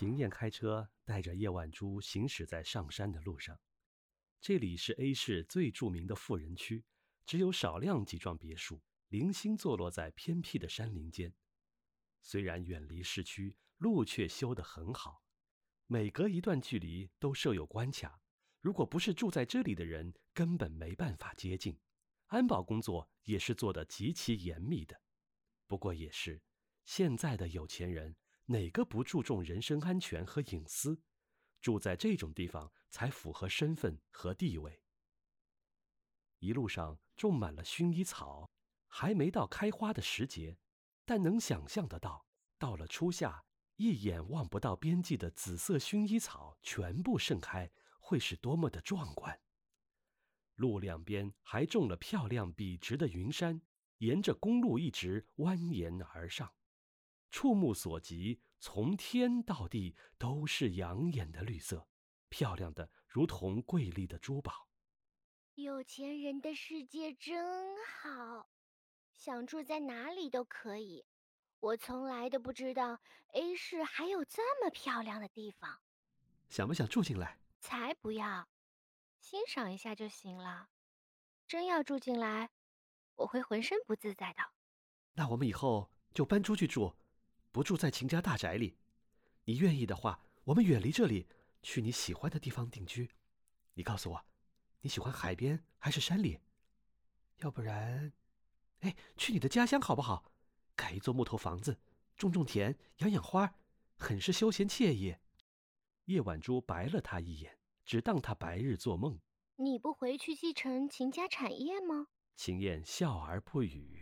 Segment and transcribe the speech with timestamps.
[0.00, 3.60] 邢燕开车带着叶晚珠行驶在上山的路上。
[4.40, 6.86] 这里是 A 市最著名的富人区，
[7.26, 11.34] 只有少量几幢别墅，零星坐落在偏僻的山林间。
[12.22, 15.22] 虽然远离市区，路却修得很好，
[15.86, 18.22] 每隔一段距离都设有关卡。
[18.62, 21.78] 如果不是住在这里的人，根本没办法接近。
[22.28, 24.98] 安保工作也是做得极其严密的。
[25.66, 26.40] 不过也是，
[26.86, 28.16] 现在的有钱人
[28.50, 31.00] 哪个不注重人身安全和隐私？
[31.60, 34.82] 住在这种地方才符合身份和地位。
[36.40, 38.50] 一路上种满了薰衣草，
[38.88, 40.58] 还没到开花的时节，
[41.04, 42.26] 但能想象得到，
[42.58, 43.44] 到了初夏，
[43.76, 47.70] 一眼望不到边际的紫色薰衣草全部盛开，
[48.00, 49.40] 会是多么的壮观。
[50.56, 53.62] 路两边还种了漂亮笔直的云杉，
[53.98, 56.52] 沿着公路一直蜿蜒而上。
[57.30, 61.88] 触目所及，从天到地都是养眼的绿色，
[62.28, 64.68] 漂亮的如同瑰丽的珠宝。
[65.54, 68.48] 有钱人的世界真好，
[69.14, 71.04] 想住在哪里都可以。
[71.60, 73.00] 我从来都不知道
[73.34, 75.80] A 市还有这么漂亮的地方。
[76.48, 77.38] 想不想住进来？
[77.60, 78.48] 才不要，
[79.20, 80.70] 欣赏一下就行了。
[81.46, 82.50] 真要住进来，
[83.16, 84.42] 我会浑身不自在的。
[85.12, 86.96] 那我们以后就搬出去住。
[87.52, 88.76] 不住在秦家大宅里，
[89.44, 91.26] 你愿意的话，我们远离这里，
[91.62, 93.10] 去你喜欢的地方定居。
[93.74, 94.24] 你告诉我，
[94.80, 96.38] 你喜欢海边还是山里？
[97.38, 98.12] 要不然，
[98.80, 100.32] 哎，去你的家乡好不好？
[100.76, 101.78] 盖一座木头房子，
[102.16, 103.54] 种种田，养养花，
[103.96, 105.16] 很是休闲惬意。
[106.04, 109.20] 叶晚珠白了他一眼，只当他白日做梦。
[109.56, 112.06] 你不回去继承秦家产业吗？
[112.34, 113.99] 秦燕笑而不语。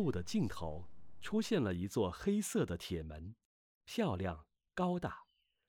[0.00, 0.88] 路的尽头
[1.20, 3.36] 出现了一座黑色的铁门，
[3.84, 5.26] 漂亮高大，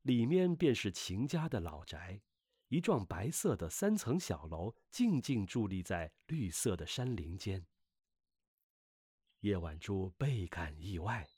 [0.00, 2.22] 里面便是秦家的老宅，
[2.68, 7.66] 一幢白色的三层小楼，静静伫立在绿色的山林间。
[9.40, 11.28] 叶晚珠倍感意外，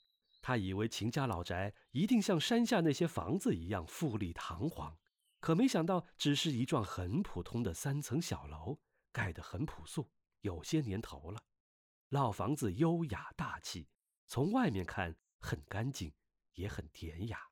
[0.41, 4.97] 她以为秦家老宅一定像山下那些房子一样富丽堂皇，
[5.41, 8.79] 可没想到只是一幢很普通的三层小楼，
[9.11, 10.09] 盖得很朴素，
[10.39, 11.43] 有些年头了。
[12.09, 13.89] 老房子优雅大气，
[14.27, 16.13] 从外面看很干净，
[16.53, 17.49] 也很典雅。